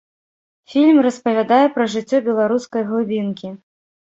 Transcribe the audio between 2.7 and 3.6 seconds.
глыбінкі.